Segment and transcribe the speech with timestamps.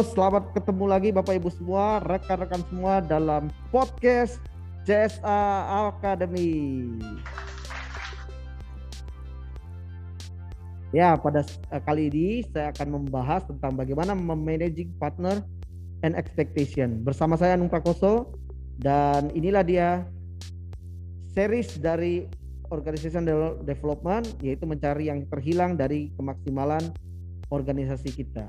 [0.00, 4.40] Selamat ketemu lagi Bapak Ibu semua, rekan-rekan semua dalam podcast
[4.88, 6.88] CSA Academy.
[10.96, 15.44] Ya, pada eh, kali ini saya akan membahas tentang bagaimana memanaging partner
[16.00, 17.04] and expectation.
[17.04, 18.32] Bersama saya Anung Prakoso
[18.80, 20.08] dan inilah dia
[21.36, 22.24] series dari
[22.72, 23.28] Organization
[23.68, 26.88] Development yaitu mencari yang terhilang dari kemaksimalan
[27.52, 28.48] organisasi kita.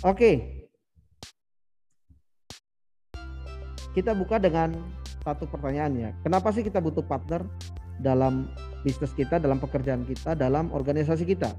[0.00, 0.59] Oke.
[3.90, 4.78] Kita buka dengan
[5.26, 6.22] satu pertanyaannya.
[6.22, 7.42] Kenapa sih kita butuh partner
[8.00, 8.48] dalam
[8.86, 11.52] bisnis kita, dalam pekerjaan kita, dalam organisasi kita?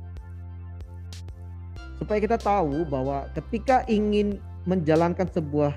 [2.02, 5.76] Supaya kita tahu bahwa ketika ingin menjalankan sebuah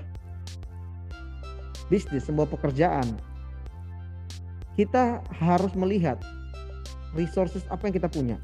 [1.91, 3.05] bisnis, sebuah pekerjaan,
[4.73, 6.17] kita harus melihat
[7.13, 8.37] resources apa yang kita punya.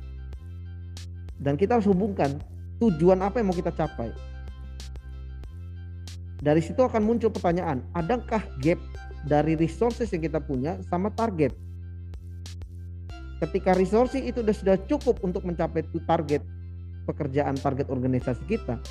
[1.42, 2.38] Dan kita harus hubungkan
[2.78, 4.14] tujuan apa yang mau kita capai.
[6.42, 8.82] Dari situ akan muncul pertanyaan, adakah gap
[9.30, 11.54] dari resources yang kita punya sama target?
[13.38, 16.42] Ketika resources itu sudah, cukup untuk mencapai target
[17.06, 18.82] pekerjaan, target organisasi kita,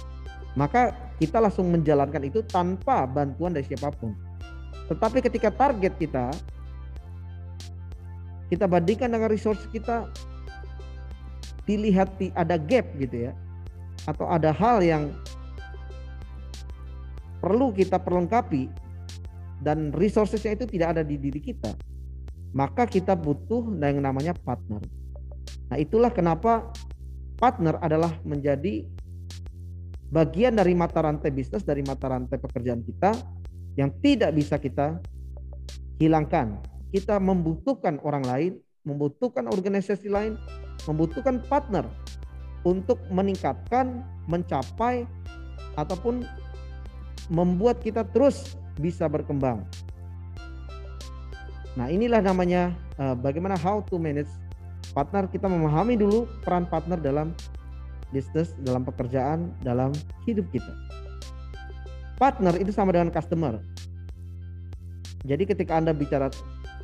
[0.55, 4.15] maka kita langsung menjalankan itu tanpa bantuan dari siapa pun.
[4.87, 6.31] Tetapi ketika target kita
[8.51, 10.11] kita bandingkan dengan resource kita
[11.71, 13.33] dilihat ada gap gitu ya
[14.11, 15.15] atau ada hal yang
[17.41, 18.69] perlu kita perlengkapi
[19.61, 21.73] dan resourcesnya itu tidak ada di diri kita,
[22.53, 24.81] maka kita butuh yang namanya partner.
[25.73, 26.73] Nah itulah kenapa
[27.41, 28.85] partner adalah menjadi
[30.11, 33.15] bagian dari mata rantai bisnis, dari mata rantai pekerjaan kita
[33.79, 34.99] yang tidak bisa kita
[36.03, 36.59] hilangkan.
[36.91, 40.35] Kita membutuhkan orang lain, membutuhkan organisasi lain,
[40.91, 41.87] membutuhkan partner
[42.67, 45.07] untuk meningkatkan, mencapai
[45.79, 46.27] ataupun
[47.31, 49.63] membuat kita terus bisa berkembang.
[51.79, 54.29] Nah, inilah namanya uh, bagaimana how to manage
[54.91, 55.31] partner.
[55.31, 57.31] Kita memahami dulu peran partner dalam
[58.11, 59.95] bisnis, dalam pekerjaan, dalam
[60.27, 60.75] hidup kita.
[62.19, 63.63] Partner itu sama dengan customer.
[65.25, 66.29] Jadi ketika Anda bicara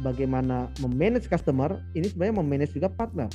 [0.01, 3.29] bagaimana memanage customer, ini sebenarnya memanage juga partner.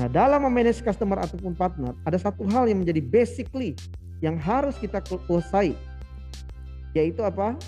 [0.00, 3.76] Nah, dalam memanage customer ataupun partner, ada satu hal yang menjadi basically
[4.22, 5.74] yang harus kita kuasai,
[6.94, 7.58] yaitu apa?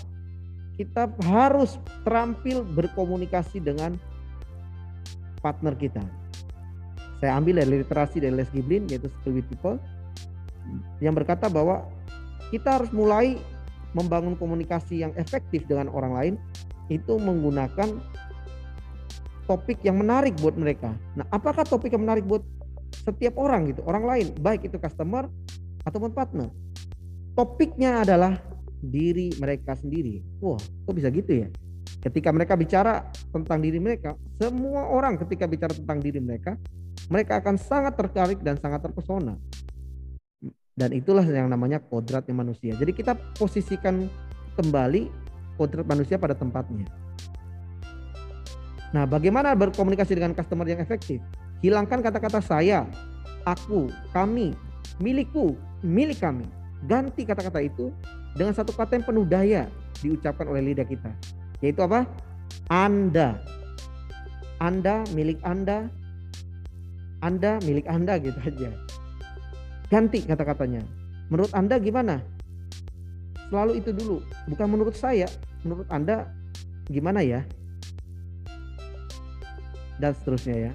[0.79, 1.75] Kita harus
[2.07, 3.99] terampil berkomunikasi dengan
[5.43, 6.03] partner kita.
[7.19, 9.79] Saya ambil dari literasi dari Les Giblin, yaitu Skill with People,
[11.03, 11.83] yang berkata bahwa
[12.49, 13.35] kita harus mulai
[13.95, 16.33] membangun komunikasi yang efektif dengan orang lain
[16.91, 17.99] itu menggunakan
[19.47, 20.91] topik yang menarik buat mereka.
[21.15, 22.43] Nah, apakah topik yang menarik buat
[23.05, 25.29] setiap orang gitu, orang lain, baik itu customer
[25.85, 26.49] ataupun partner.
[27.37, 28.41] Topiknya adalah
[28.81, 30.21] diri mereka sendiri.
[30.41, 31.47] Wah, kok bisa gitu ya?
[32.01, 36.57] Ketika mereka bicara tentang diri mereka, semua orang ketika bicara tentang diri mereka,
[37.09, 39.37] mereka akan sangat tertarik dan sangat terpesona.
[40.75, 42.75] Dan itulah yang namanya kodratnya manusia.
[42.75, 44.11] Jadi kita posisikan
[44.59, 45.07] kembali
[45.55, 46.83] kodrat manusia pada tempatnya.
[48.91, 51.19] Nah, bagaimana berkomunikasi dengan customer yang efektif?
[51.63, 52.87] Hilangkan kata-kata saya,
[53.47, 54.55] aku, kami,
[55.01, 56.47] milikku, milik kami.
[56.85, 57.89] Ganti kata-kata itu
[58.37, 59.63] dengan satu kata yang penuh daya
[60.03, 61.11] diucapkan oleh lidah kita.
[61.63, 62.05] Yaitu apa?
[62.69, 63.39] Anda.
[64.61, 65.89] Anda milik Anda.
[67.23, 68.69] Anda milik Anda gitu aja.
[69.89, 70.83] Ganti kata-katanya.
[71.31, 72.21] Menurut Anda gimana?
[73.49, 74.17] Selalu itu dulu.
[74.51, 75.25] Bukan menurut saya.
[75.65, 76.29] Menurut Anda
[76.89, 77.41] gimana ya?
[79.99, 80.71] dan seterusnya ya.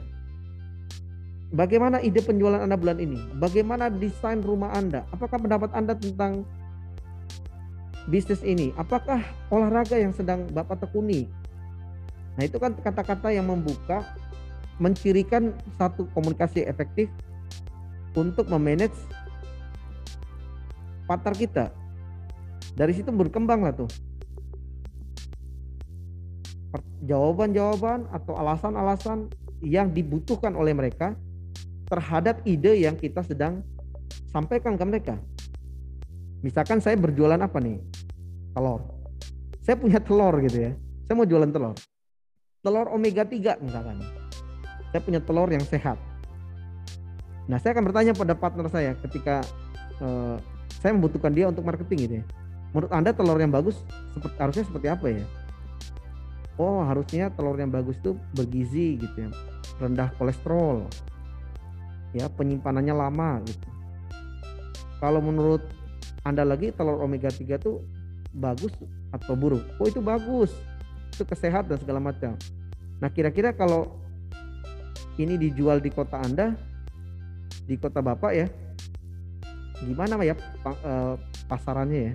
[1.50, 3.19] Bagaimana ide penjualan Anda bulan ini?
[3.34, 5.03] Bagaimana desain rumah Anda?
[5.11, 6.47] Apakah pendapat Anda tentang
[8.06, 8.71] bisnis ini?
[8.78, 9.19] Apakah
[9.50, 11.27] olahraga yang sedang Bapak tekuni?
[12.38, 14.06] Nah, itu kan kata-kata yang membuka
[14.79, 17.11] mencirikan satu komunikasi efektif
[18.14, 18.94] untuk memanage
[21.11, 21.64] partner kita.
[22.79, 23.91] Dari situ berkembang lah tuh
[27.11, 29.26] jawaban-jawaban atau alasan-alasan
[29.58, 31.19] yang dibutuhkan oleh mereka
[31.90, 33.66] terhadap ide yang kita sedang
[34.31, 35.14] sampaikan ke mereka.
[36.40, 37.82] Misalkan saya berjualan apa nih?
[38.54, 38.81] Telur.
[39.60, 40.72] Saya punya telur gitu ya.
[41.04, 41.76] Saya mau jualan telur.
[42.62, 43.98] Telur omega 3 misalkan.
[44.94, 45.98] Saya punya telur yang sehat.
[47.50, 49.43] Nah, saya akan bertanya pada partner saya ketika
[49.98, 50.38] uh,
[50.78, 52.25] saya membutuhkan dia untuk marketing gitu ya.
[52.70, 53.82] Menurut Anda telur yang bagus
[54.14, 55.26] seperti harusnya seperti apa ya?
[56.60, 59.28] oh harusnya telur yang bagus itu bergizi gitu ya
[59.81, 60.84] rendah kolesterol
[62.16, 63.70] ya penyimpanannya lama gitu
[65.00, 65.64] kalau menurut
[66.28, 67.80] Anda lagi telur omega 3 itu
[68.36, 68.76] bagus
[69.10, 69.64] atau buruk?
[69.80, 70.52] Oh itu bagus,
[71.16, 72.36] itu kesehatan segala macam.
[73.00, 73.96] Nah kira-kira kalau
[75.16, 76.52] ini dijual di kota Anda,
[77.64, 78.46] di kota Bapak ya,
[79.80, 80.36] gimana ya
[80.68, 81.14] eh,
[81.48, 82.14] pasarannya ya?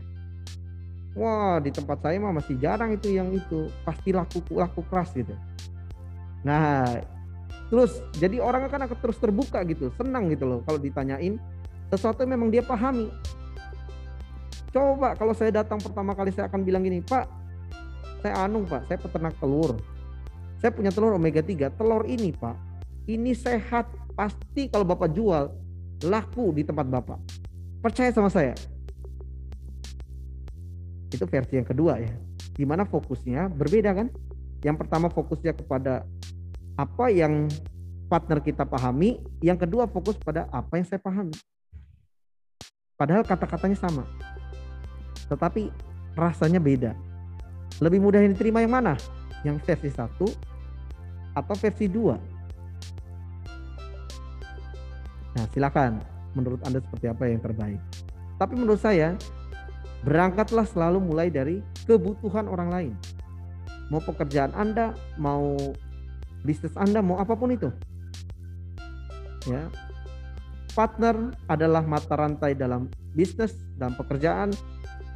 [1.18, 5.34] Wah di tempat saya mah masih jarang itu yang itu, pasti laku laku keras gitu.
[6.46, 7.02] Nah
[7.72, 11.42] terus jadi orang akan akan terus terbuka gitu, senang gitu loh kalau ditanyain
[11.90, 13.10] sesuatu yang memang dia pahami.
[14.76, 17.26] Coba kalau saya datang pertama kali saya akan bilang gini, Pak,
[18.20, 19.80] saya anu Pak, saya peternak telur.
[20.60, 21.72] Saya punya telur omega 3.
[21.78, 22.56] Telur ini Pak,
[23.08, 23.88] ini sehat.
[24.16, 25.52] Pasti kalau Bapak jual,
[26.08, 27.20] laku di tempat Bapak.
[27.84, 28.56] Percaya sama saya.
[31.12, 32.12] Itu versi yang kedua ya.
[32.56, 34.08] Di mana fokusnya berbeda kan?
[34.64, 36.08] Yang pertama fokusnya kepada
[36.76, 37.48] apa yang
[38.12, 39.20] partner kita pahami.
[39.40, 41.36] Yang kedua fokus pada apa yang saya pahami.
[42.96, 44.08] Padahal kata-katanya sama
[45.30, 45.74] tetapi
[46.14, 46.94] rasanya beda.
[47.82, 48.94] Lebih mudah yang diterima yang mana?
[49.44, 50.28] Yang versi satu
[51.36, 52.16] atau versi dua?
[55.36, 56.00] Nah silakan
[56.38, 57.82] menurut Anda seperti apa yang terbaik.
[58.40, 59.20] Tapi menurut saya
[60.08, 62.94] berangkatlah selalu mulai dari kebutuhan orang lain.
[63.92, 65.58] Mau pekerjaan Anda, mau
[66.46, 67.74] bisnis Anda, mau apa pun itu.
[69.50, 69.68] Ya.
[70.78, 74.54] Partner adalah mata rantai dalam bisnis, dalam pekerjaan,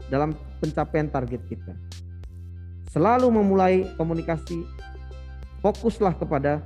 [0.10, 1.78] dalam pencapaian target kita.
[2.90, 4.66] Selalu memulai komunikasi,
[5.62, 6.66] fokuslah kepada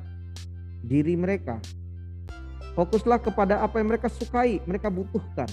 [0.85, 1.59] diri mereka.
[2.79, 5.49] Fokuslah kepada apa yang mereka sukai, mereka butuhkan.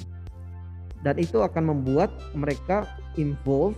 [1.01, 2.85] Dan itu akan membuat mereka
[3.17, 3.77] involve,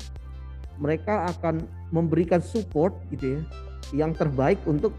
[0.76, 1.62] mereka akan
[1.94, 3.40] memberikan support gitu ya,
[3.94, 4.90] yang terbaik untuk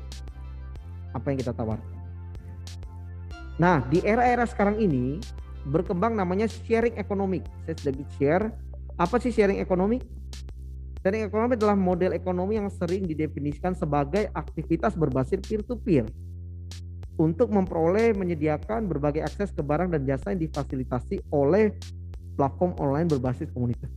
[1.13, 1.94] apa yang kita tawarkan.
[3.62, 5.21] Nah, di era-era sekarang ini
[5.69, 7.45] berkembang namanya sharing economic.
[7.63, 8.45] Saya sudah share
[9.00, 10.01] apa sih sharing ekonomi?
[11.04, 16.07] Sharing ekonomi adalah model ekonomi yang sering didefinisikan sebagai aktivitas berbasis peer-to-peer
[17.19, 21.75] untuk memperoleh menyediakan berbagai akses ke barang dan jasa yang difasilitasi oleh
[22.33, 23.89] platform online berbasis komunitas.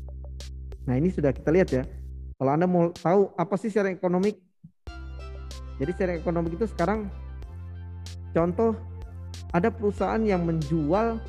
[0.85, 1.83] Nah ini sudah kita lihat ya.
[2.37, 4.37] Kalau Anda mau tahu apa sih sharing ekonomi?
[5.77, 7.13] Jadi sharing ekonomi itu sekarang
[8.33, 8.73] contoh
[9.53, 11.21] ada perusahaan yang menjual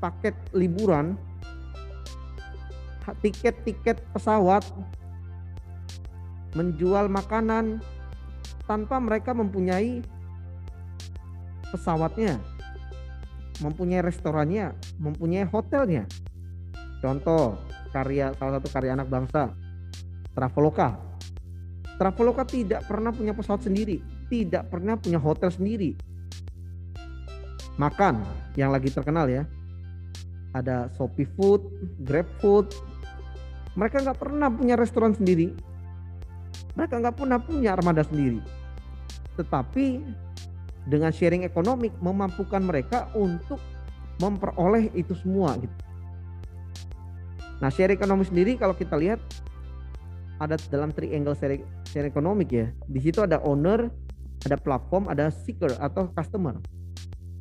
[0.00, 1.14] paket liburan,
[3.20, 4.64] tiket-tiket pesawat,
[6.56, 7.78] menjual makanan
[8.64, 10.02] tanpa mereka mempunyai
[11.70, 12.40] pesawatnya,
[13.62, 16.08] mempunyai restorannya, mempunyai hotelnya.
[16.98, 17.60] Contoh
[17.94, 19.52] karya salah satu karya anak bangsa,
[20.34, 21.09] Traveloka.
[22.00, 24.00] Traveloka tidak pernah punya pesawat sendiri,
[24.32, 25.92] tidak pernah punya hotel sendiri.
[27.76, 28.24] Makan
[28.56, 29.44] yang lagi terkenal ya,
[30.56, 31.60] ada Shopee Food,
[32.00, 32.72] Grab Food.
[33.76, 35.52] Mereka nggak pernah punya restoran sendiri.
[36.72, 38.40] Mereka nggak pernah punya armada sendiri.
[39.36, 40.00] Tetapi
[40.88, 43.60] dengan sharing ekonomi memampukan mereka untuk
[44.24, 45.76] memperoleh itu semua gitu.
[47.60, 49.20] Nah, sharing ekonomi sendiri kalau kita lihat
[50.40, 51.60] ada dalam triangle sharing,
[51.90, 52.70] sharing ekonomi ya.
[52.86, 53.90] Di situ ada owner,
[54.46, 56.56] ada platform, ada seeker atau customer.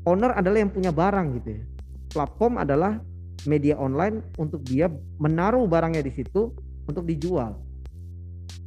[0.09, 1.63] Owner adalah yang punya barang gitu ya
[2.11, 2.99] platform adalah
[3.47, 4.91] media online untuk dia
[5.21, 6.51] menaruh barangnya di situ
[6.89, 7.55] untuk dijual.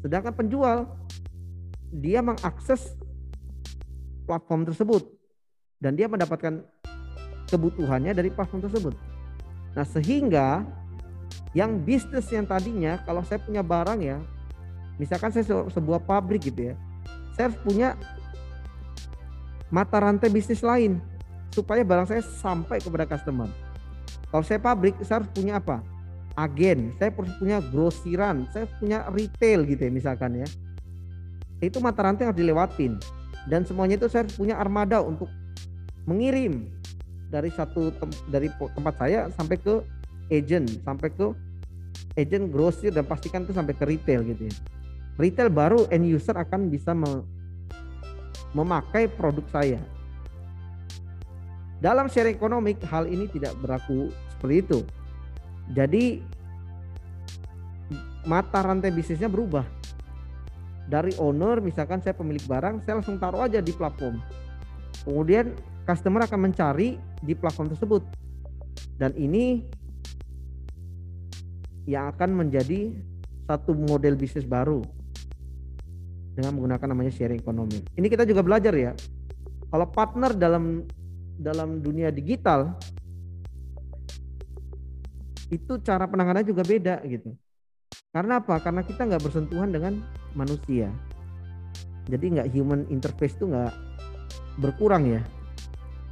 [0.01, 0.89] Sedangkan penjual
[1.93, 2.97] dia mengakses
[4.25, 5.05] platform tersebut
[5.83, 6.65] dan dia mendapatkan
[7.53, 8.95] kebutuhannya dari platform tersebut.
[9.77, 10.65] Nah, sehingga
[11.53, 14.17] yang bisnis yang tadinya kalau saya punya barang ya,
[15.01, 16.75] misalkan saya sebuah pabrik gitu ya,
[17.37, 17.97] saya harus punya
[19.73, 21.01] mata rantai bisnis lain
[21.53, 23.49] supaya barang saya sampai kepada customer.
[24.33, 25.85] Kalau saya pabrik, saya harus punya apa?
[26.33, 30.49] Agen, saya harus punya grosiran, saya punya retail gitu ya misalkan ya.
[31.61, 32.97] Itu mata rantai harus dilewatin.
[33.45, 35.29] Dan semuanya itu saya harus punya armada untuk
[36.09, 36.73] mengirim
[37.29, 39.85] dari satu tem dari tempat saya sampai ke
[40.33, 41.27] agent, sampai ke
[42.17, 44.55] agent grosir dan pastikan itu sampai ke retail gitu ya.
[45.21, 46.97] Retail baru end user akan bisa
[48.53, 49.81] memakai produk saya
[51.83, 54.79] dalam sharing ekonomi hal ini tidak berlaku seperti itu.
[55.75, 56.23] Jadi
[58.23, 59.67] mata rantai bisnisnya berubah.
[60.87, 64.23] Dari owner misalkan saya pemilik barang, saya langsung taruh aja di platform.
[65.03, 68.07] Kemudian customer akan mencari di platform tersebut.
[68.95, 69.67] Dan ini
[71.91, 72.95] yang akan menjadi
[73.51, 74.87] satu model bisnis baru
[76.33, 77.85] dengan menggunakan namanya sharing ekonomi.
[77.97, 78.93] Ini kita juga belajar ya.
[79.73, 80.85] Kalau partner dalam
[81.41, 82.77] dalam dunia digital
[85.53, 87.37] itu cara penanganannya juga beda gitu.
[88.13, 88.61] Karena apa?
[88.61, 90.01] Karena kita nggak bersentuhan dengan
[90.33, 90.89] manusia.
[92.09, 93.73] Jadi nggak human interface itu nggak
[94.61, 95.21] berkurang ya.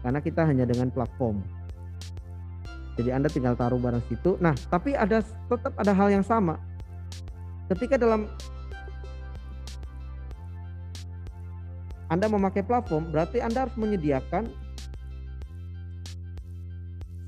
[0.01, 1.41] Karena kita hanya dengan platform.
[3.01, 4.37] Jadi Anda tinggal taruh barang situ.
[4.45, 6.61] Nah, tapi ada tetap ada hal yang sama.
[7.73, 8.29] Ketika dalam
[12.11, 14.51] Anda memakai platform, berarti Anda harus menyediakan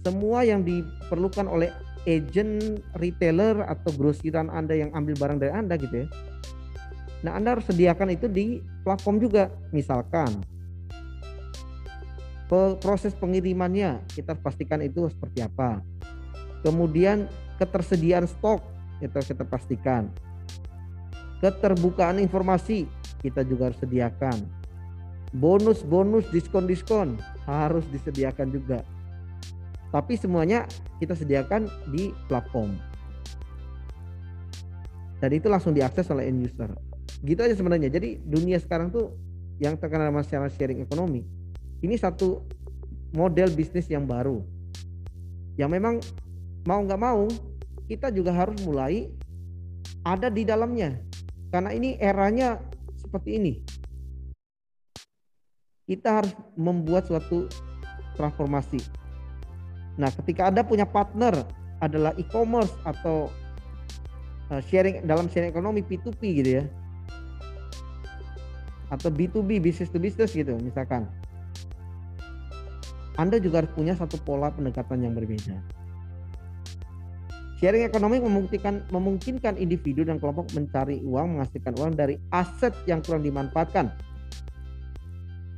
[0.02, 1.70] semua yang diperlukan oleh
[2.02, 6.06] agent retailer atau grosiran Anda yang ambil barang dari Anda gitu ya.
[7.22, 9.54] Nah, Anda harus sediakan itu di platform juga.
[9.70, 10.42] Misalkan
[12.82, 15.78] proses pengirimannya kita pastikan itu seperti apa.
[16.66, 17.30] Kemudian
[17.62, 18.60] ketersediaan stok
[18.98, 20.10] kita kita pastikan.
[21.38, 22.90] Keterbukaan informasi
[23.22, 24.61] kita juga harus sediakan.
[25.32, 27.16] Bonus-bonus diskon-diskon
[27.48, 28.84] harus disediakan juga.
[29.88, 30.68] Tapi semuanya
[31.00, 32.76] kita sediakan di platform.
[35.20, 36.68] Dan itu langsung diakses oleh end user.
[37.24, 37.88] Gitu aja sebenarnya.
[37.88, 39.16] Jadi dunia sekarang tuh
[39.56, 41.22] yang terkenal masalah sharing ekonomi
[41.82, 42.46] ini satu
[43.12, 44.40] model bisnis yang baru.
[45.58, 45.94] Yang memang
[46.64, 47.26] mau nggak mau
[47.90, 49.10] kita juga harus mulai
[50.06, 50.96] ada di dalamnya.
[51.52, 52.56] Karena ini eranya
[52.96, 53.52] seperti ini
[55.86, 57.50] kita harus membuat suatu
[58.14, 58.80] transformasi
[60.00, 61.44] Nah, ketika Anda punya partner
[61.82, 63.28] adalah e-commerce atau
[64.48, 66.64] uh, sharing dalam sharing ekonomi P2P gitu ya.
[68.92, 71.08] Atau B2B, business to business gitu misalkan.
[73.20, 75.60] Anda juga harus punya satu pola pendekatan yang berbeda.
[77.60, 83.22] Sharing ekonomi memungkinkan memungkinkan individu dan kelompok mencari uang, menghasilkan uang dari aset yang kurang
[83.22, 83.92] dimanfaatkan.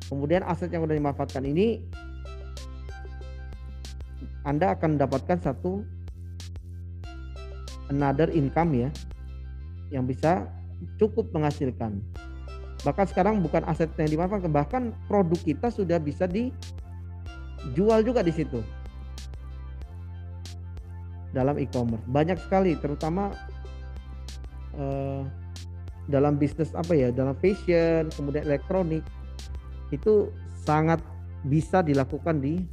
[0.09, 1.81] Kemudian aset yang sudah dimanfaatkan ini
[4.45, 5.81] anda akan mendapatkan satu
[7.89, 8.93] another income ya
[9.89, 10.45] yang bisa
[11.01, 12.05] cukup menghasilkan.
[12.85, 18.61] Bahkan sekarang bukan aset yang dimanfaatkan, bahkan produk kita sudah bisa dijual juga di situ.
[21.33, 23.33] Dalam e-commerce banyak sekali, terutama
[24.77, 25.25] uh,
[26.05, 29.01] dalam bisnis apa ya, dalam fashion, kemudian elektronik
[29.95, 30.31] itu
[30.65, 31.01] sangat
[31.45, 32.65] bisa dilakukan di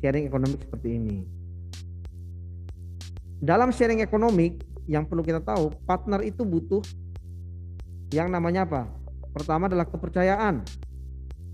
[0.00, 1.16] sharing ekonomi seperti ini.
[3.40, 6.84] Dalam sharing ekonomi yang perlu kita tahu, partner itu butuh
[8.12, 8.82] yang namanya apa?
[9.32, 10.60] Pertama adalah kepercayaan,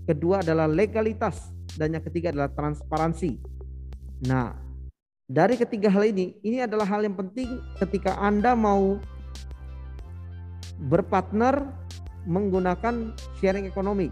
[0.09, 3.39] kedua adalah legalitas, dan yang ketiga adalah transparansi.
[4.25, 4.57] Nah,
[5.29, 8.97] dari ketiga hal ini, ini adalah hal yang penting ketika Anda mau
[10.91, 11.71] berpartner
[12.27, 14.11] menggunakan sharing ekonomi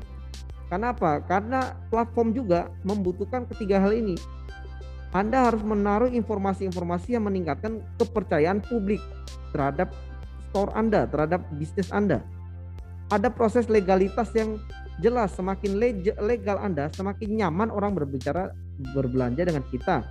[0.66, 1.22] karena apa?
[1.26, 4.18] Karena platform juga membutuhkan ketiga hal ini.
[5.16, 9.00] Anda harus menaruh informasi-informasi yang meningkatkan kepercayaan publik
[9.56, 9.96] terhadap
[10.52, 12.20] store Anda, terhadap bisnis Anda.
[13.08, 14.60] Ada proses legalitas yang
[15.00, 15.32] jelas.
[15.38, 15.80] Semakin
[16.20, 18.52] legal Anda, semakin nyaman orang berbicara,
[18.92, 20.04] berbelanja dengan kita,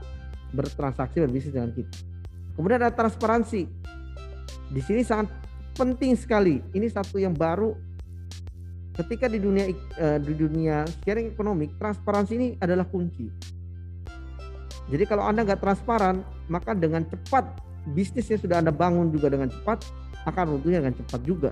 [0.56, 1.92] bertransaksi, berbisnis dengan kita.
[2.56, 3.68] Kemudian ada transparansi.
[4.72, 5.28] Di sini sangat
[5.76, 6.64] penting sekali.
[6.72, 7.76] Ini satu yang baru
[8.94, 13.26] ketika di dunia uh, di dunia sharing ekonomi transparansi ini adalah kunci.
[14.84, 17.44] Jadi kalau anda nggak transparan maka dengan cepat
[17.92, 19.82] bisnis yang sudah anda bangun juga dengan cepat
[20.24, 21.50] akan runtuhnya dengan cepat juga.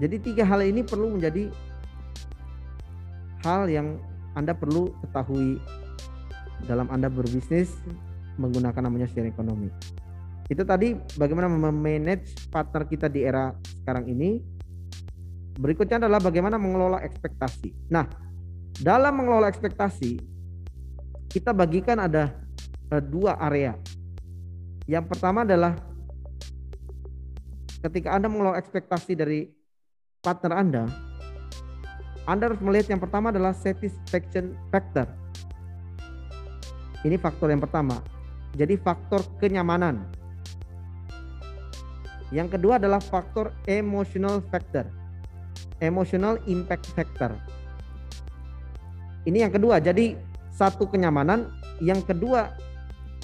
[0.00, 1.52] Jadi tiga hal ini perlu menjadi
[3.44, 4.00] hal yang
[4.32, 5.60] anda perlu ketahui
[6.64, 7.72] dalam anda berbisnis
[8.40, 9.68] menggunakan namanya sharing ekonomi.
[10.50, 13.54] Itu tadi bagaimana memanage partner kita di era
[13.84, 14.59] sekarang ini
[15.60, 17.92] Berikutnya adalah bagaimana mengelola ekspektasi.
[17.92, 18.08] Nah,
[18.80, 20.16] dalam mengelola ekspektasi
[21.28, 22.32] kita bagikan ada
[22.88, 23.76] uh, dua area.
[24.88, 25.76] Yang pertama adalah
[27.84, 29.52] ketika Anda mengelola ekspektasi dari
[30.24, 30.84] partner Anda,
[32.24, 35.04] Anda harus melihat yang pertama adalah satisfaction factor.
[37.04, 38.00] Ini faktor yang pertama.
[38.56, 40.08] Jadi faktor kenyamanan.
[42.32, 44.99] Yang kedua adalah faktor emotional factor
[45.80, 47.32] emotional impact factor.
[49.24, 49.80] Ini yang kedua.
[49.80, 50.16] Jadi
[50.52, 51.48] satu kenyamanan,
[51.80, 52.52] yang kedua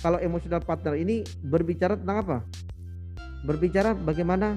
[0.01, 2.39] kalau emotional partner ini berbicara tentang apa?
[3.45, 4.57] Berbicara bagaimana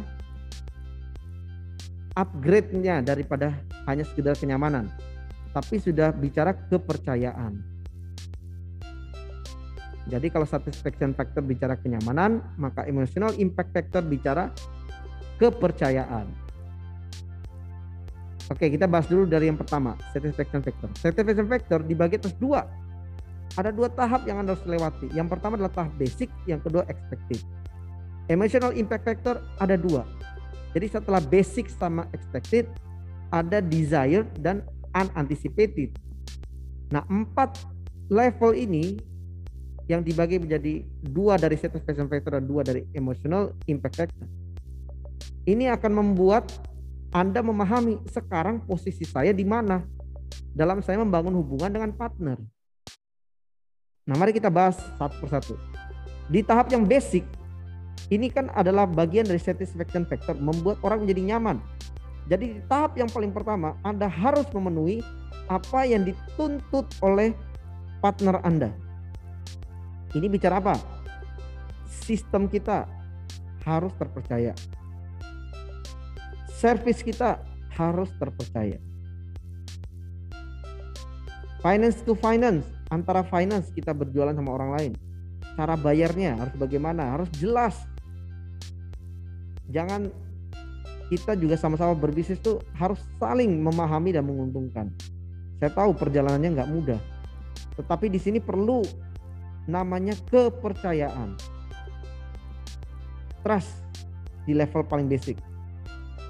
[2.15, 3.55] upgrade-nya daripada
[3.87, 4.91] hanya sekedar kenyamanan,
[5.55, 7.79] tapi sudah bicara kepercayaan.
[10.09, 14.49] Jadi kalau satisfaction factor bicara kenyamanan, maka emotional impact factor bicara
[15.37, 16.48] kepercayaan.
[18.49, 20.89] Oke, kita bahas dulu dari yang pertama, satisfaction factor.
[20.97, 22.65] Satisfaction factor dibagi atas dua.
[23.57, 25.09] ada dua tahap yang Anda harus lewati.
[25.11, 27.41] Yang pertama adalah tahap basic, yang kedua expected.
[28.29, 30.05] Emotional impact factor ada dua.
[30.77, 32.69] Jadi setelah basic sama expected,
[33.33, 34.61] ada desired dan
[34.93, 35.97] unanticipated.
[36.93, 37.57] Nah, empat
[38.09, 39.01] level ini
[39.89, 44.25] yang dibagi menjadi dua dari satisfaction factor dan dua dari emotional impact factor.
[45.49, 46.68] Ini akan membuat
[47.09, 49.81] Anda memahami sekarang posisi saya di mana
[50.53, 52.37] dalam saya membangun hubungan dengan partner.
[54.05, 55.53] Nah, mari kita bahas satu persatu.
[56.29, 57.25] Di tahap yang basic,
[58.13, 61.57] ini kan adalah bagian dari satisfaction factor, membuat orang menjadi nyaman.
[62.29, 65.01] Jadi di tahap yang paling pertama, Anda harus memenuhi
[65.49, 67.33] apa yang dituntut oleh
[68.05, 68.69] partner Anda.
[70.13, 70.77] Ini bicara apa?
[71.89, 72.85] Sistem kita
[73.65, 74.53] harus terpercaya.
[76.59, 77.39] Service kita
[77.79, 78.75] harus terpercaya.
[81.63, 84.91] Finance to finance, antara finance kita berjualan sama orang lain.
[85.55, 87.15] Cara bayarnya harus bagaimana?
[87.15, 87.79] Harus jelas.
[89.71, 90.11] Jangan
[91.07, 94.91] kita juga sama-sama berbisnis tuh harus saling memahami dan menguntungkan.
[95.63, 96.99] Saya tahu perjalanannya nggak mudah,
[97.79, 98.83] tetapi di sini perlu
[99.63, 101.39] namanya kepercayaan.
[103.47, 103.79] Trust
[104.43, 105.48] di level paling basic.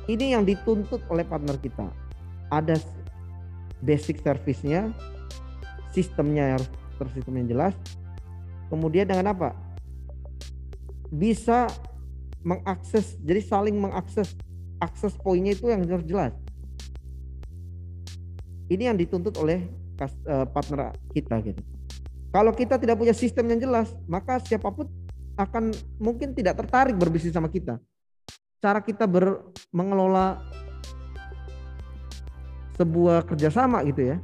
[0.10, 1.86] Ini yang dituntut oleh partner kita.
[2.50, 2.82] Ada
[3.86, 4.90] basic service-nya,
[5.94, 6.66] sistemnya harus
[6.98, 7.78] tersistem yang jelas.
[8.74, 9.54] Kemudian dengan apa?
[11.14, 11.70] Bisa
[12.42, 14.34] mengakses, jadi saling mengakses
[14.82, 16.34] akses poinnya itu yang harus jelas.
[18.66, 19.70] Ini yang dituntut oleh
[20.02, 21.62] eh, partner kita gitu.
[22.34, 24.90] Kalau kita tidak punya sistem yang jelas, maka siapa pun
[25.38, 27.78] akan mungkin tidak tertarik berbisnis sama kita.
[28.60, 30.40] Cara kita ber, mengelola
[32.76, 34.18] sebuah kerjasama gitu ya,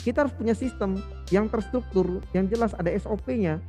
[0.00, 1.00] kita harus punya sistem
[1.32, 3.60] yang terstruktur, yang jelas ada SOP-nya,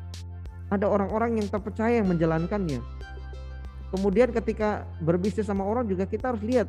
[0.67, 2.83] ada orang-orang yang terpercaya yang menjalankannya.
[3.93, 6.67] Kemudian ketika berbisnis sama orang juga kita harus lihat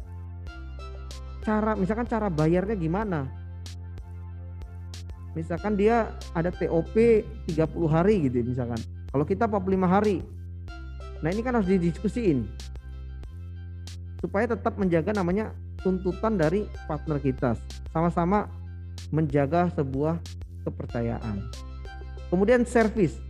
[1.41, 3.27] cara, misalkan cara bayarnya gimana.
[5.35, 7.59] Misalkan dia ada TOP 30
[7.91, 8.79] hari gitu misalkan.
[9.11, 10.23] Kalau kita 45 hari.
[11.25, 12.47] Nah ini kan harus didiskusiin.
[14.25, 15.53] Supaya tetap menjaga namanya
[15.85, 17.61] tuntutan dari partner kita.
[17.93, 18.49] Sama-sama
[19.13, 20.17] menjaga sebuah
[20.65, 21.45] kepercayaan.
[22.33, 23.21] Kemudian service.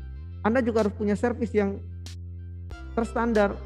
[0.47, 1.83] Anda juga harus punya service yang
[2.95, 3.59] terstandar.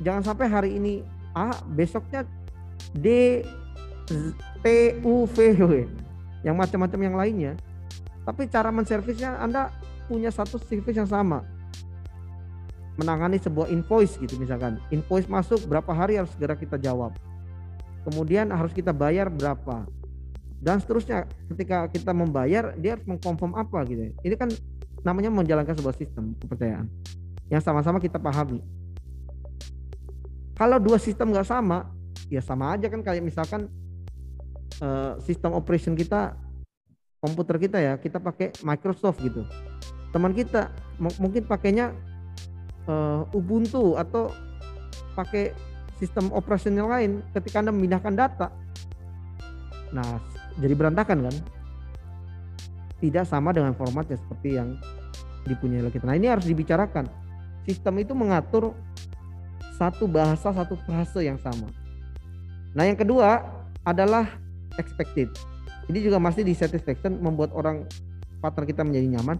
[0.00, 1.04] Jangan sampai hari ini
[1.36, 2.24] A, besoknya
[2.96, 3.44] D,
[4.64, 4.66] T,
[5.04, 5.36] U, V.
[6.40, 7.52] Yang macam-macam yang lainnya.
[8.24, 9.68] Tapi cara menservisnya Anda
[10.08, 11.44] punya satu service yang sama.
[12.96, 14.80] Menangani sebuah invoice gitu misalkan.
[14.88, 17.12] Invoice masuk berapa hari harus segera kita jawab.
[18.08, 19.84] Kemudian harus kita bayar berapa
[20.60, 24.48] dan seterusnya ketika kita membayar dia harus mengkonfirm apa gitu ini kan
[25.04, 26.88] namanya menjalankan sebuah sistem kepercayaan
[27.52, 28.64] yang sama-sama kita pahami
[30.56, 31.92] kalau dua sistem nggak sama
[32.32, 33.68] ya sama aja kan kayak misalkan
[34.80, 36.34] uh, sistem operation kita
[37.20, 39.44] komputer kita ya kita pakai Microsoft gitu
[40.10, 41.92] teman kita mungkin pakainya
[42.86, 44.32] uh, Ubuntu atau
[45.14, 45.52] pakai
[45.96, 48.48] sistem operasional lain ketika anda memindahkan data
[49.94, 50.18] nah
[50.58, 51.36] jadi berantakan kan
[53.00, 54.76] tidak sama dengan formatnya seperti yang
[55.46, 56.04] dipunyai oleh kita.
[56.08, 57.06] Nah ini harus dibicarakan.
[57.68, 58.74] Sistem itu mengatur
[59.76, 61.68] satu bahasa, satu frase yang sama.
[62.72, 63.44] Nah yang kedua
[63.84, 64.26] adalah
[64.80, 65.30] expected.
[65.86, 67.86] Ini juga masih di satisfaction membuat orang
[68.42, 69.38] partner kita menjadi nyaman.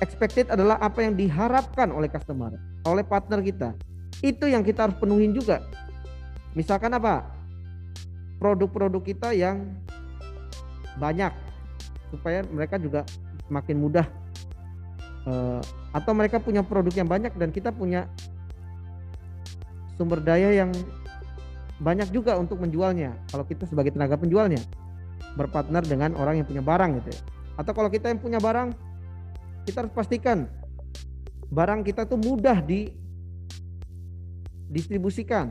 [0.00, 2.56] Expected adalah apa yang diharapkan oleh customer,
[2.88, 3.76] oleh partner kita.
[4.24, 5.60] Itu yang kita harus penuhin juga.
[6.56, 7.28] Misalkan apa?
[8.40, 9.68] Produk-produk kita yang
[10.96, 11.32] banyak
[12.10, 13.04] supaya mereka juga
[13.46, 14.06] semakin mudah
[15.26, 15.60] uh,
[15.94, 18.06] atau mereka punya produk yang banyak dan kita punya
[19.98, 20.70] sumber daya yang
[21.80, 24.60] banyak juga untuk menjualnya kalau kita sebagai tenaga penjualnya
[25.38, 27.20] berpartner dengan orang yang punya barang gitu ya
[27.56, 28.72] atau kalau kita yang punya barang
[29.66, 30.48] kita harus pastikan
[31.50, 32.94] barang kita tuh mudah di
[34.70, 35.50] distribusikan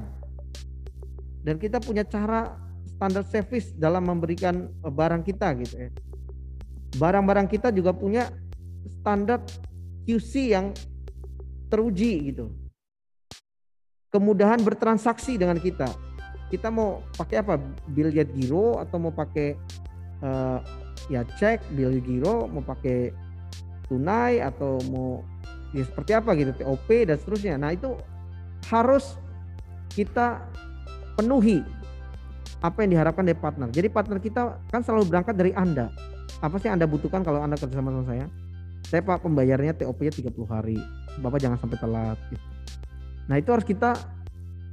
[1.43, 2.55] dan kita punya cara
[2.99, 5.89] standar service dalam memberikan eh, barang kita gitu ya.
[6.99, 8.27] Barang-barang kita juga punya
[8.99, 9.39] standar
[10.03, 10.73] QC yang
[11.69, 12.49] teruji gitu.
[14.09, 15.85] Kemudahan bertransaksi dengan kita.
[16.49, 17.61] Kita mau pakai apa?
[17.93, 19.53] Bill jet giro atau mau pakai
[20.25, 20.57] uh,
[21.13, 23.13] ya cek, bill giro, mau pakai
[23.89, 25.25] tunai atau mau
[25.73, 27.55] ya seperti apa gitu, TOP dan seterusnya.
[27.57, 27.97] Nah, itu
[28.69, 29.17] harus
[29.91, 30.45] kita
[31.17, 31.65] penuhi
[32.61, 33.67] apa yang diharapkan dari partner.
[33.73, 35.89] Jadi partner kita kan selalu berangkat dari Anda.
[36.39, 38.29] Apa sih Anda butuhkan kalau Anda kerja sama saya?
[38.89, 40.81] saya pak pembayarnya TOP-nya 30 hari
[41.21, 42.45] bapak jangan sampai telat gitu.
[43.29, 43.93] nah itu harus kita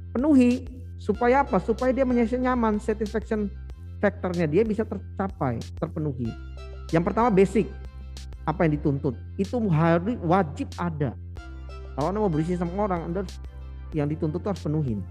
[0.09, 0.65] penuhi
[0.97, 3.53] supaya apa supaya dia menjadi nyaman satisfaction
[4.01, 6.33] faktornya dia bisa tercapai terpenuhi
[6.89, 7.69] yang pertama basic
[8.47, 11.11] apa yang dituntut itu harus wajib ada
[11.99, 13.21] kalau anda mau berisnis sama orang anda
[13.91, 15.03] yang dituntut harus penuhin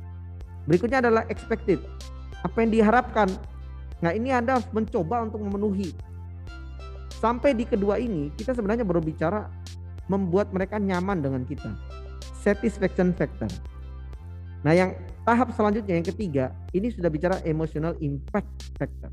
[0.65, 1.79] berikutnya adalah expected
[2.43, 3.29] apa yang diharapkan
[4.01, 5.93] nah ini anda harus mencoba untuk memenuhi
[7.17, 9.49] Sampai di kedua ini kita sebenarnya baru bicara
[10.07, 11.73] membuat mereka nyaman dengan kita.
[12.45, 13.49] Satisfaction factor.
[14.63, 14.93] Nah, yang
[15.25, 19.09] tahap selanjutnya yang ketiga, ini sudah bicara emotional impact factor.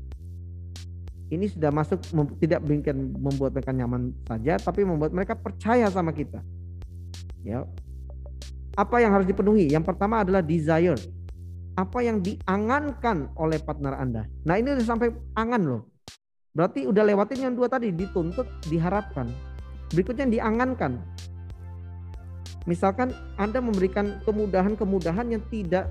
[1.34, 2.00] Ini sudah masuk
[2.38, 6.38] tidak bikin membuat mereka nyaman saja, tapi membuat mereka percaya sama kita.
[7.42, 7.66] Ya.
[8.74, 9.70] Apa yang harus dipenuhi?
[9.70, 10.98] Yang pertama adalah desire.
[11.74, 14.22] Apa yang diangankan oleh partner Anda.
[14.46, 15.82] Nah, ini sudah sampai angan loh
[16.54, 19.26] Berarti udah lewatin yang dua tadi, dituntut, diharapkan.
[19.90, 21.02] Berikutnya diangankan.
[22.64, 25.90] Misalkan Anda memberikan kemudahan-kemudahan yang tidak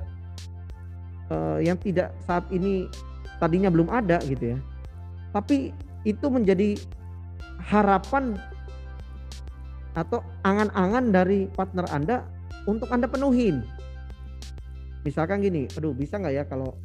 [1.27, 2.87] uh, yang tidak saat ini
[3.43, 4.57] tadinya belum ada gitu ya.
[5.33, 5.73] Tapi
[6.05, 6.77] itu menjadi
[7.57, 8.37] harapan
[9.97, 12.21] atau angan-angan dari partner Anda
[12.69, 13.65] untuk Anda penuhin.
[15.03, 16.77] Misalkan gini, aduh bisa nggak ya kalau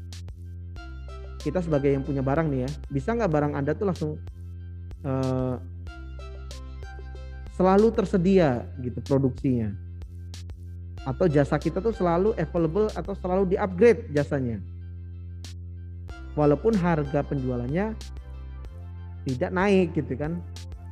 [1.43, 4.11] kita sebagai yang punya barang nih ya bisa nggak barang anda tuh langsung
[5.07, 5.57] uh,
[7.55, 9.73] selalu tersedia gitu produksinya
[11.07, 14.59] atau jasa kita tuh selalu available atau selalu di upgrade jasanya
[16.35, 17.95] walaupun harga penjualannya
[19.37, 20.41] tidak naik gitu kan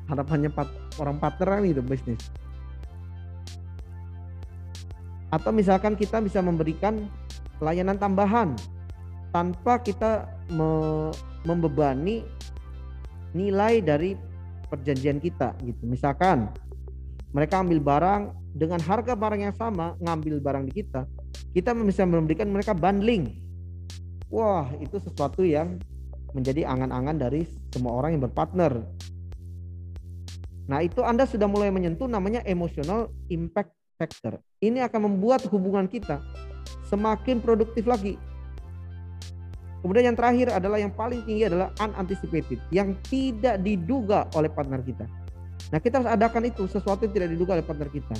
[0.06, 0.68] harapannya pat,
[1.00, 2.20] orang partner gitu bisnis
[5.34, 7.10] atau misalkan kita bisa memberikan
[7.58, 8.54] layanan tambahan
[9.34, 11.10] tanpa kita me
[11.46, 12.22] membebani
[13.36, 14.16] nilai dari
[14.66, 15.86] perjanjian kita gitu.
[15.86, 16.50] Misalkan
[17.30, 18.22] mereka ambil barang
[18.56, 21.04] dengan harga barang yang sama, ngambil barang di kita,
[21.52, 23.36] kita bisa memberikan mereka bundling.
[24.32, 25.78] Wah, itu sesuatu yang
[26.34, 27.46] menjadi angan-angan dari
[27.76, 28.80] semua orang yang berpartner.
[30.66, 34.40] Nah, itu Anda sudah mulai menyentuh namanya emotional impact factor.
[34.64, 36.24] Ini akan membuat hubungan kita
[36.88, 38.16] semakin produktif lagi.
[39.84, 45.06] Kemudian yang terakhir adalah yang paling tinggi adalah unanticipated, yang tidak diduga oleh partner kita.
[45.70, 48.16] Nah, kita harus adakan itu sesuatu yang tidak diduga oleh partner kita.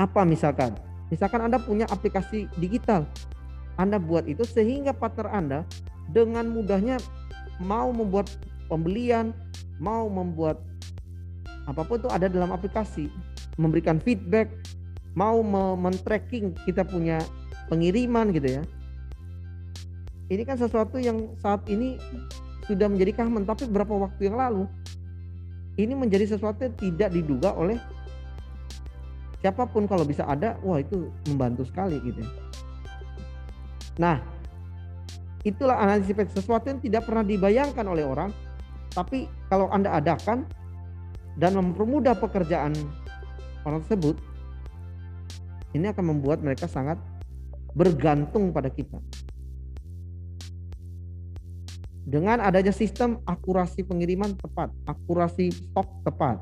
[0.00, 0.76] Apa misalkan?
[1.12, 3.04] Misalkan Anda punya aplikasi digital.
[3.76, 5.60] Anda buat itu sehingga partner Anda
[6.08, 6.96] dengan mudahnya
[7.62, 8.28] mau membuat
[8.68, 9.32] pembelian,
[9.80, 10.60] mau membuat
[11.66, 13.10] apa pun itu ada dalam aplikasi,
[13.58, 14.50] memberikan feedback,
[15.18, 15.42] mau
[15.74, 17.18] men-tracking kita punya
[17.66, 18.62] pengiriman gitu ya.
[20.26, 21.98] Ini kan sesuatu yang saat ini
[22.66, 24.66] sudah menjadi common tapi berapa waktu yang lalu
[25.78, 27.78] ini menjadi sesuatu yang tidak diduga oleh
[29.40, 29.86] siapa pun.
[29.86, 32.30] Kalau bisa ada wah itu membantu sekali gitu ya.
[33.96, 34.20] nah
[35.46, 38.34] itulah antisipasi sesuatu yang tidak pernah dibayangkan oleh orang
[38.90, 40.42] tapi kalau anda adakan
[41.38, 42.74] dan mempermudah pekerjaan
[43.62, 44.18] orang tersebut
[45.78, 46.98] ini akan membuat mereka sangat
[47.78, 48.98] bergantung pada kita
[52.06, 56.38] dengan adanya sistem akurasi pengiriman tepat, akurasi stok tepat.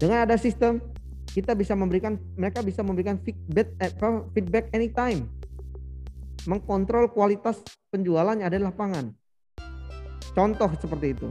[0.00, 0.80] Dengan ada sistem
[1.28, 3.76] kita bisa memberikan mereka bisa memberikan feedback
[4.32, 5.28] feedback anytime.
[6.48, 7.60] Mengkontrol kualitas
[7.92, 9.12] penjualan yang ada di lapangan.
[10.32, 11.28] Contoh seperti itu.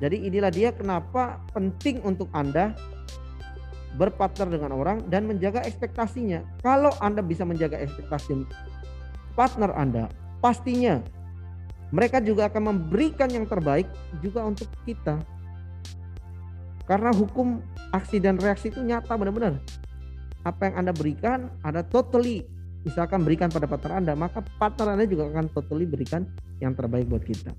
[0.00, 2.76] Jadi inilah dia kenapa penting untuk Anda
[3.96, 6.44] berpartner dengan orang dan menjaga ekspektasinya.
[6.60, 8.44] Kalau Anda bisa menjaga ekspektasi
[9.36, 10.08] partner Anda,
[10.40, 11.00] pastinya
[11.92, 13.86] mereka juga akan memberikan yang terbaik
[14.24, 15.20] juga untuk kita.
[16.88, 19.58] Karena hukum aksi dan reaksi itu nyata benar-benar.
[20.46, 22.46] Apa yang Anda berikan, Anda totally
[22.86, 26.22] misalkan berikan pada partner Anda, maka partner Anda juga akan totally berikan
[26.62, 27.50] yang terbaik buat kita.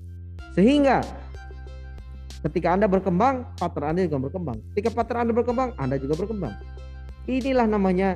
[0.56, 1.04] Sehingga
[2.48, 4.58] ketika Anda berkembang, partner Anda juga berkembang.
[4.72, 6.56] Ketika partner Anda berkembang, Anda juga berkembang.
[7.28, 8.16] Inilah namanya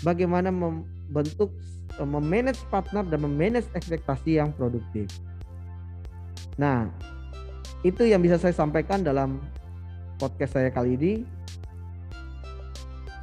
[0.00, 1.52] bagaimana membentuk
[2.00, 5.12] memanage partner dan memanage ekspektasi yang produktif.
[6.56, 6.88] Nah,
[7.84, 9.44] itu yang bisa saya sampaikan dalam
[10.16, 11.12] podcast saya kali ini.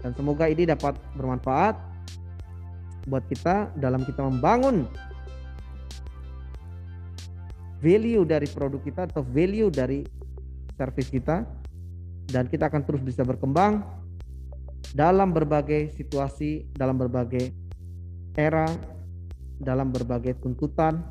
[0.05, 1.92] Dan semoga ini dapat bermanfaat
[3.07, 4.87] buat kita dalam kita membangun
[7.83, 10.07] value dari produk kita atau value dari
[10.79, 11.43] service kita.
[12.23, 13.83] Dan kita akan terus bisa berkembang
[14.95, 17.51] dalam berbagai situasi, dalam berbagai
[18.33, 18.65] era,
[19.59, 21.03] dalam berbagai tuntutan.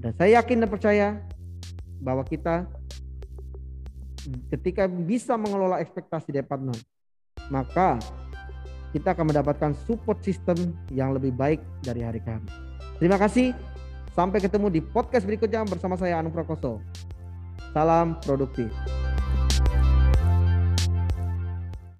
[0.00, 1.08] Dan saya yakin dan percaya
[2.00, 2.66] bahwa kita
[4.48, 6.78] ketika bisa mengelola ekspektasi dari partner,
[7.52, 8.00] maka
[8.92, 12.48] kita akan mendapatkan support system yang lebih baik dari hari ke hari.
[12.98, 13.52] Terima kasih.
[14.16, 16.82] Sampai ketemu di podcast berikutnya bersama saya Anu Prakoso.
[17.70, 18.72] Salam produktif.